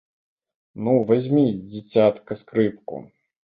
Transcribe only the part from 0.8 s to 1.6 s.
Ну, вазьмі,